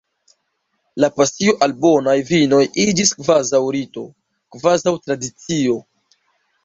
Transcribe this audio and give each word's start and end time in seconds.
La 1.03 1.09
pasio 1.17 1.53
al 1.65 1.75
bonaj 1.83 2.15
vinoj 2.31 2.63
iĝis 2.85 3.13
kvazaŭ 3.21 3.61
rito, 3.79 4.07
kvazaŭ 4.57 4.95
tradicio. 5.05 5.81